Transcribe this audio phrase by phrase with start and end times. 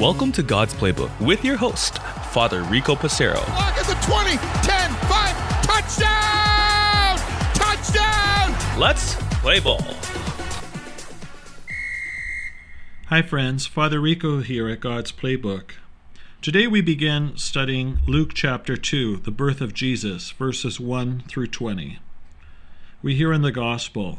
[0.00, 1.98] Welcome to God's Playbook with your host,
[2.32, 3.36] Father Rico Passero.
[3.50, 4.30] Lock at the 20,
[4.66, 7.18] 10, 5, touchdown!
[7.54, 8.80] Touchdown!
[8.80, 9.80] Let's play ball.
[13.06, 13.66] Hi, friends.
[13.66, 15.74] Father Rico here at God's Playbook.
[16.42, 22.00] Today we begin studying Luke chapter 2, the birth of Jesus, verses 1 through 20.
[23.02, 24.18] We hear in the Gospel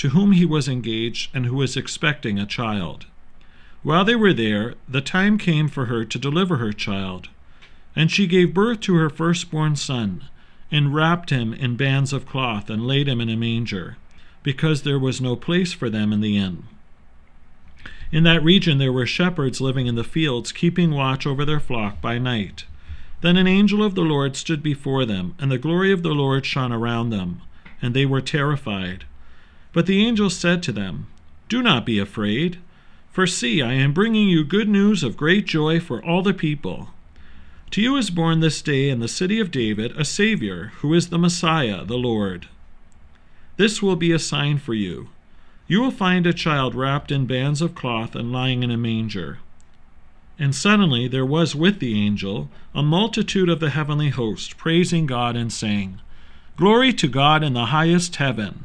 [0.00, 3.04] to whom he was engaged and who was expecting a child.
[3.82, 7.28] While they were there, the time came for her to deliver her child.
[7.94, 10.24] And she gave birth to her firstborn son,
[10.72, 13.98] and wrapped him in bands of cloth, and laid him in a manger
[14.42, 16.62] because there was no place for them in the inn.
[18.10, 22.00] In that region there were shepherds living in the fields, keeping watch over their flock
[22.00, 22.64] by night.
[23.20, 26.46] Then an angel of the Lord stood before them, and the glory of the Lord
[26.46, 27.42] shone around them,
[27.82, 29.04] and they were terrified.
[29.72, 31.06] But the angel said to them,
[31.48, 32.58] Do not be afraid,
[33.10, 36.90] for see, I am bringing you good news of great joy for all the people.
[37.72, 41.08] To you is born this day in the city of David a Savior, who is
[41.08, 42.48] the Messiah, the Lord.
[43.56, 45.10] This will be a sign for you.
[45.68, 49.38] You will find a child wrapped in bands of cloth and lying in a manger.
[50.36, 55.36] And suddenly there was with the angel a multitude of the heavenly host, praising God
[55.36, 56.00] and saying,
[56.56, 58.64] Glory to God in the highest heaven,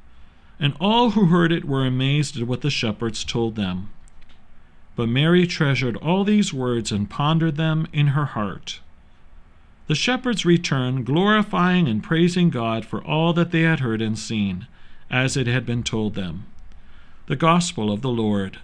[0.61, 3.89] And all who heard it were amazed at what the shepherds told them.
[4.95, 8.79] But Mary treasured all these words and pondered them in her heart.
[9.87, 14.67] The shepherds returned, glorifying and praising God for all that they had heard and seen
[15.09, 16.45] as it had been told them.
[17.25, 18.59] The Gospel of the Lord.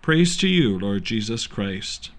[0.00, 2.10] Praise to you, Lord Jesus Christ.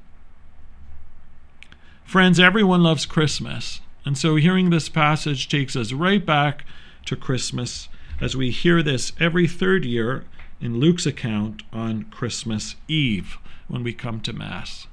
[2.05, 6.65] Friends, everyone loves Christmas, and so hearing this passage takes us right back
[7.05, 7.89] to Christmas
[8.23, 10.23] as we hear this every third year
[10.61, 14.87] in Luke's account on Christmas Eve when we come to Mass.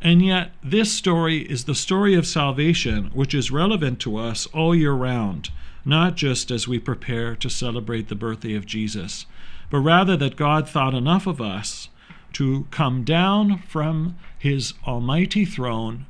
[0.00, 4.74] And yet, this story is the story of salvation, which is relevant to us all
[4.74, 5.50] year round
[5.84, 9.26] not just as we prepare to celebrate the birthday of Jesus,
[9.70, 11.88] but rather that God thought enough of us
[12.34, 16.06] to come down from his almighty throne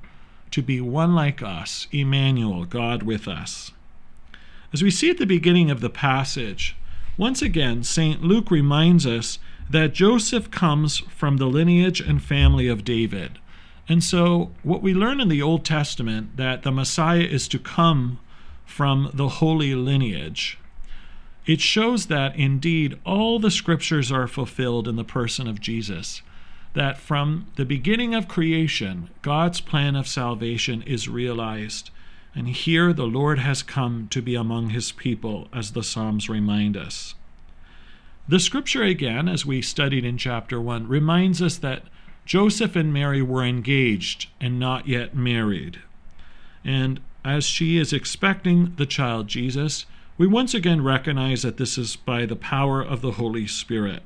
[0.50, 3.72] to be one like us, Emmanuel, God with us.
[4.72, 6.76] As we see at the beginning of the passage,
[7.16, 8.22] once again, St.
[8.22, 9.38] Luke reminds us
[9.68, 13.38] that Joseph comes from the lineage and family of David.
[13.88, 18.20] And so, what we learn in the Old Testament that the Messiah is to come
[18.64, 20.58] from the holy lineage.
[21.44, 26.22] It shows that indeed all the scriptures are fulfilled in the person of Jesus.
[26.74, 31.90] That from the beginning of creation, God's plan of salvation is realized.
[32.34, 36.76] And here the Lord has come to be among his people, as the Psalms remind
[36.76, 37.14] us.
[38.28, 41.82] The scripture, again, as we studied in chapter 1, reminds us that
[42.24, 45.80] Joseph and Mary were engaged and not yet married.
[46.64, 49.84] And as she is expecting the child Jesus,
[50.16, 54.02] we once again recognize that this is by the power of the Holy Spirit.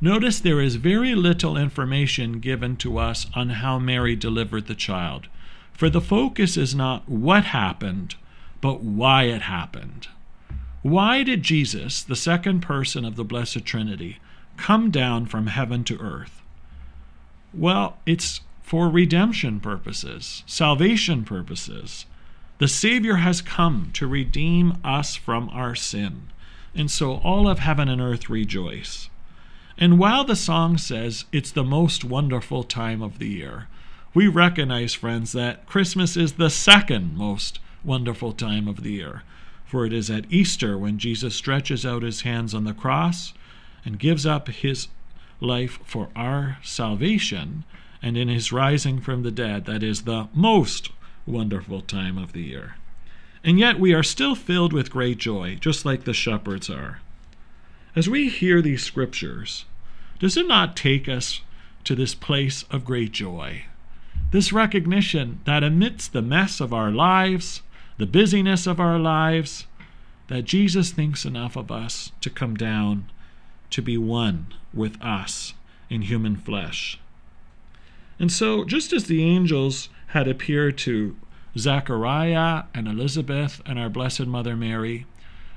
[0.00, 5.28] Notice there is very little information given to us on how Mary delivered the child,
[5.78, 8.16] for the focus is not what happened,
[8.60, 10.08] but why it happened.
[10.82, 14.18] Why did Jesus, the second person of the Blessed Trinity,
[14.56, 16.42] come down from heaven to earth?
[17.54, 22.06] Well, it's for redemption purposes, salvation purposes.
[22.58, 26.22] The Savior has come to redeem us from our sin.
[26.74, 29.10] And so all of heaven and earth rejoice.
[29.78, 33.68] And while the song says it's the most wonderful time of the year,
[34.14, 39.22] we recognize, friends, that Christmas is the second most wonderful time of the year.
[39.66, 43.34] For it is at Easter when Jesus stretches out his hands on the cross
[43.84, 44.88] and gives up his
[45.40, 47.64] life for our salvation
[48.02, 50.90] and in his rising from the dead, that is the most
[51.26, 52.76] wonderful time of the year.
[53.44, 57.00] And yet we are still filled with great joy, just like the shepherds are.
[57.94, 59.64] As we hear these scriptures,
[60.18, 61.42] does it not take us
[61.84, 63.64] to this place of great joy?
[64.30, 67.62] This recognition that amidst the mess of our lives,
[67.96, 69.66] the busyness of our lives,
[70.28, 73.06] that Jesus thinks enough of us to come down
[73.70, 75.54] to be one with us
[75.88, 77.00] in human flesh.
[78.18, 81.16] And so, just as the angels had appeared to
[81.56, 85.06] Zechariah and Elizabeth and our Blessed Mother Mary,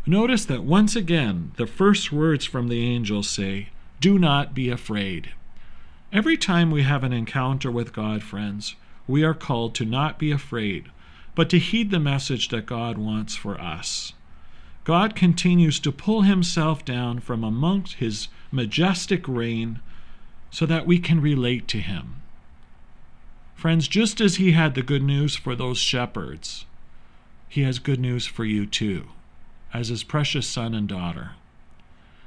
[0.06, 3.70] notice that once again the first words from the angels say,
[4.00, 5.32] Do not be afraid.
[6.13, 8.75] Every time we have an encounter with God, friends,
[9.08, 10.92] we are called to not be afraid,
[11.36, 14.12] but to heed the message that God wants for us.
[14.84, 19.80] God continues to pull himself down from amongst his majestic reign
[20.50, 22.22] so that we can relate to him.
[23.56, 26.66] Friends, just as he had the good news for those shepherds,
[27.48, 29.08] he has good news for you too,
[29.74, 31.34] as his precious son and daughter.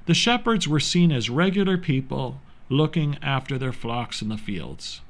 [0.07, 5.01] The shepherds were seen as regular people looking after their flocks in the fields.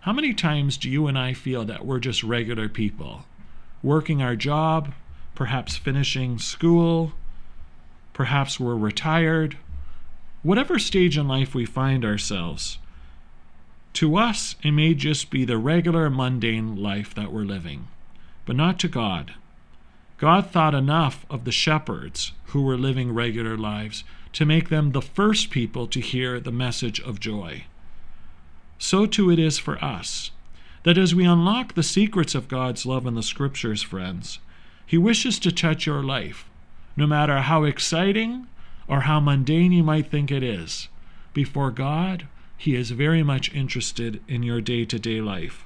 [0.00, 3.24] How many times do you and I feel that we're just regular people,
[3.82, 4.92] working our job,
[5.34, 7.12] perhaps finishing school,
[8.12, 9.58] perhaps we're retired,
[10.42, 12.78] whatever stage in life we find ourselves?
[13.94, 17.88] To us, it may just be the regular mundane life that we're living,
[18.46, 19.34] but not to God.
[20.16, 25.02] God thought enough of the shepherds who were living regular lives to make them the
[25.02, 27.64] first people to hear the message of joy.
[28.78, 30.30] So too it is for us,
[30.84, 34.38] that as we unlock the secrets of God's love in the Scriptures, friends,
[34.86, 36.48] He wishes to touch your life,
[36.96, 38.46] no matter how exciting
[38.88, 40.88] or how mundane you might think it is.
[41.32, 42.26] Before God,
[42.60, 45.64] he is very much interested in your day to day life.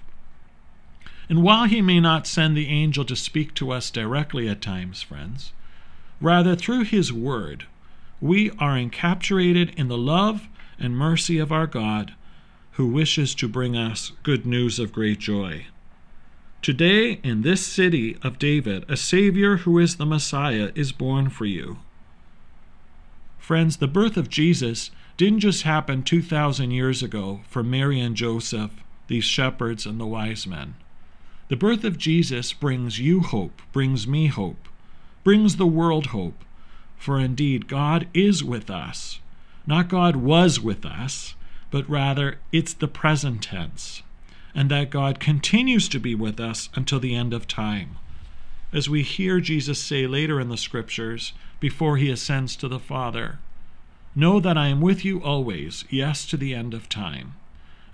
[1.29, 5.03] And while He may not send the angel to speak to us directly at times,
[5.03, 5.53] friends,
[6.21, 7.67] rather through His Word,
[8.25, 10.49] we are encapsulated in the love
[10.79, 12.15] and mercy of our God,
[12.73, 15.67] who wishes to bring us good news of great joy.
[16.63, 21.45] Today, in this city of David, a Savior who is the Messiah is born for
[21.45, 21.81] you.
[23.37, 28.71] Friends, the birth of Jesus didn't just happen 2,000 years ago for Mary and Joseph,
[29.07, 30.77] these shepherds and the wise men.
[31.49, 34.67] The birth of Jesus brings you hope, brings me hope,
[35.25, 36.43] brings the world hope.
[37.05, 39.21] For indeed, God is with us.
[39.67, 41.35] Not God was with us,
[41.71, 44.03] but rather it's the present tense,
[44.55, 47.99] and that God continues to be with us until the end of time.
[48.73, 53.39] As we hear Jesus say later in the Scriptures, before he ascends to the Father,
[54.15, 57.35] Know that I am with you always, yes, to the end of time.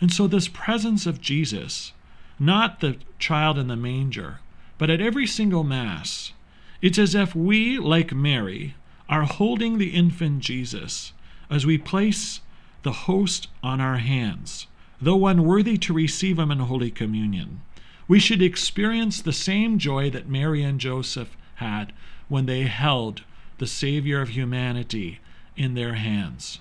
[0.00, 1.92] And so, this presence of Jesus,
[2.38, 4.38] not the child in the manger,
[4.78, 6.32] but at every single Mass,
[6.80, 8.76] it's as if we, like Mary,
[9.10, 11.12] are holding the infant Jesus
[11.50, 12.40] as we place
[12.84, 14.68] the host on our hands,
[15.02, 17.60] though unworthy to receive him in Holy Communion.
[18.06, 21.92] We should experience the same joy that Mary and Joseph had
[22.28, 23.22] when they held
[23.58, 25.18] the Savior of humanity
[25.56, 26.60] in their hands.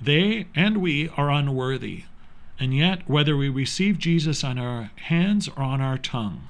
[0.00, 2.04] They and we are unworthy,
[2.58, 6.48] and yet, whether we receive Jesus on our hands or on our tongue,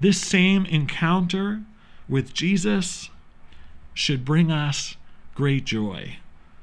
[0.00, 1.62] this same encounter
[2.08, 3.10] with Jesus
[3.94, 4.96] should bring us
[5.34, 6.16] great joy,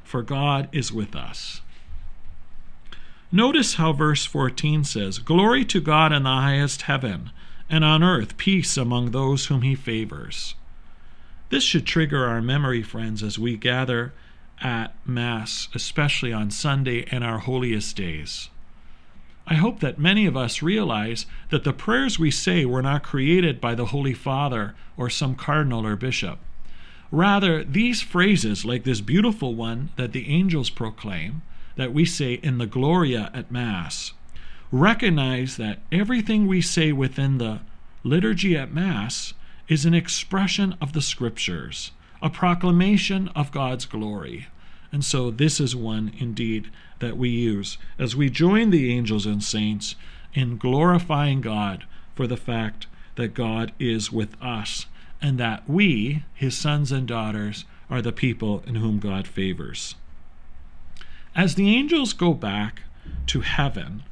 [0.04, 1.62] for God is with us.
[3.32, 7.32] Notice how verse 14 says, Glory to God in the highest heaven,
[7.70, 10.56] and on earth peace among those whom he favors.
[11.50, 14.14] This should trigger our memory, friends, as we gather
[14.62, 18.50] at Mass, especially on Sunday and our holiest days.
[19.46, 23.62] I hope that many of us realize that the prayers we say were not created
[23.62, 26.40] by the Holy Father or some cardinal or bishop.
[27.12, 31.42] Rather, these phrases, like this beautiful one that the angels proclaim,
[31.76, 34.14] that we say in the Gloria at Mass,
[34.72, 37.62] recognize that everything we say within the
[38.04, 39.34] liturgy at Mass
[39.70, 44.48] is an expression of the Scriptures, a proclamation of God's glory.
[44.92, 49.44] And so, this is one indeed that we use as we join the angels and
[49.44, 49.96] saints
[50.34, 51.86] in glorifying God
[52.16, 54.88] for the fact that God is with us
[55.22, 59.96] and that we, his sons and daughters, are the people in whom God favors.
[61.36, 62.82] As the angels go back
[63.28, 64.04] to heaven,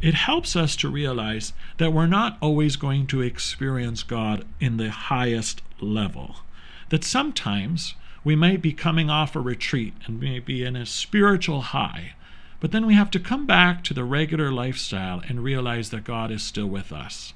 [0.00, 4.90] it helps us to realize that we're not always going to experience God in the
[4.90, 6.36] highest level.
[6.88, 7.94] That sometimes
[8.24, 12.14] we might be coming off a retreat and maybe in a spiritual high,
[12.62, 16.30] But then we have to come back to the regular lifestyle and realize that God
[16.30, 17.34] is still with us.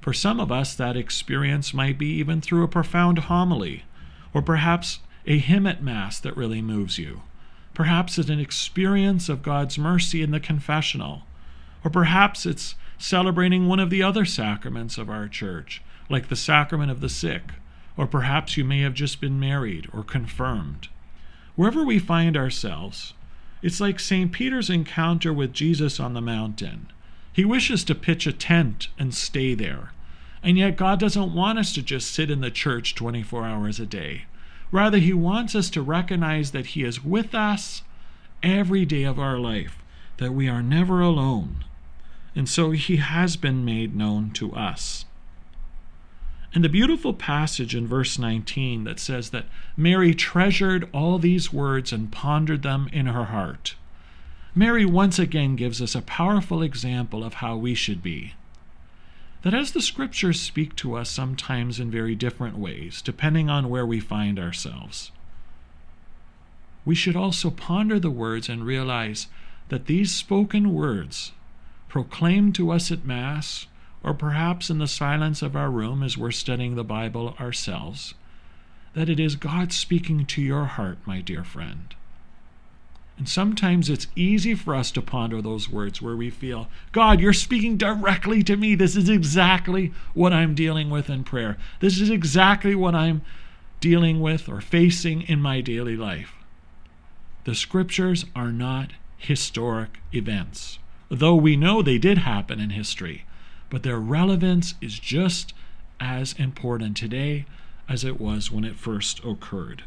[0.00, 3.84] For some of us, that experience might be even through a profound homily,
[4.32, 7.22] or perhaps a hymn at Mass that really moves you.
[7.74, 11.22] Perhaps it's an experience of God's mercy in the confessional,
[11.84, 16.90] or perhaps it's celebrating one of the other sacraments of our church, like the sacrament
[16.90, 17.52] of the sick,
[17.96, 20.88] or perhaps you may have just been married or confirmed.
[21.56, 23.14] Wherever we find ourselves,
[23.62, 24.32] it's like St.
[24.32, 26.90] Peter's encounter with Jesus on the mountain.
[27.40, 29.94] He wishes to pitch a tent and stay there.
[30.42, 33.86] And yet, God doesn't want us to just sit in the church 24 hours a
[33.86, 34.26] day.
[34.70, 37.80] Rather, He wants us to recognize that He is with us
[38.42, 39.78] every day of our life,
[40.18, 41.64] that we are never alone.
[42.36, 45.06] And so He has been made known to us.
[46.52, 49.46] And the beautiful passage in verse 19 that says that
[49.78, 53.76] Mary treasured all these words and pondered them in her heart.
[54.54, 58.34] Mary once again gives us a powerful example of how we should be.
[59.42, 63.86] That as the scriptures speak to us sometimes in very different ways, depending on where
[63.86, 65.12] we find ourselves,
[66.84, 69.28] we should also ponder the words and realize
[69.68, 71.32] that these spoken words,
[71.88, 73.66] proclaimed to us at Mass,
[74.02, 78.14] or perhaps in the silence of our room as we're studying the Bible ourselves,
[78.94, 81.94] that it is God speaking to your heart, my dear friend.
[83.20, 87.32] And sometimes it's easy for us to ponder those words where we feel, God, you're
[87.32, 88.74] speaking directly to me.
[88.74, 91.56] This is exactly what I'm dealing with in prayer.
[91.78, 93.22] This is exactly what I'm
[93.78, 96.32] dealing with or facing in my daily life.
[97.44, 103.26] The scriptures are not historic events, though we know they did happen in history
[103.70, 105.54] but their relevance is just
[106.00, 107.46] as important today
[107.88, 109.84] as it was when it first occurred.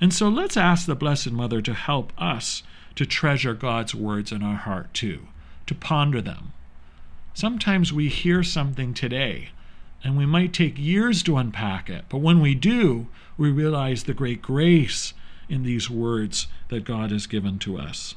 [0.00, 2.62] And so let's ask the Blessed Mother to help us
[2.96, 5.28] to treasure God's words in our heart too,
[5.66, 6.52] to ponder them.
[7.34, 9.50] Sometimes we hear something today
[10.02, 14.14] and we might take years to unpack it, but when we do, we realize the
[14.14, 15.14] great grace
[15.48, 18.14] in these words that God has given to us.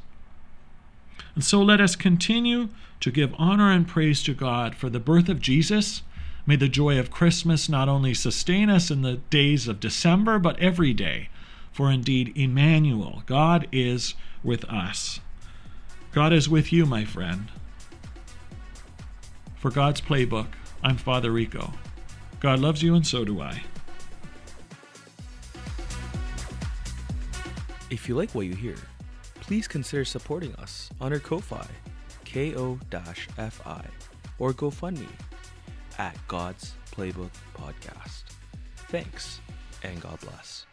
[1.35, 2.69] And so let us continue
[2.99, 6.01] to give honor and praise to God for the birth of Jesus.
[6.45, 10.59] May the joy of Christmas not only sustain us in the days of December, but
[10.59, 11.29] every day.
[11.71, 15.19] For indeed, Emmanuel, God is with us.
[16.11, 17.49] God is with you, my friend.
[19.55, 20.47] For God's Playbook,
[20.83, 21.73] I'm Father Rico.
[22.39, 23.61] God loves you, and so do I.
[27.89, 28.77] If you like what you hear,
[29.35, 31.67] please consider supporting us on our Ko-Fi
[32.31, 33.85] ko-fi
[34.37, 35.07] or GoFundMe
[35.97, 38.23] at God's Playbook Podcast.
[38.89, 39.39] Thanks
[39.83, 40.68] and God bless.